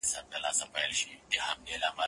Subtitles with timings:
[0.11, 1.97] زه به سبا لوبه کوم!.